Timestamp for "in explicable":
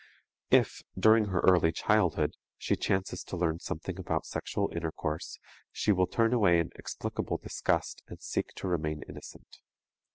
6.57-7.37